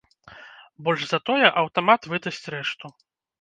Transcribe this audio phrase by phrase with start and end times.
[0.87, 2.93] Больш за тое, аўтамат выдасць рэшту.